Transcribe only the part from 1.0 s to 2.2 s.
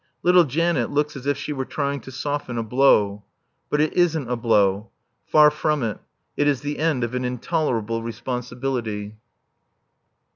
as if she were trying to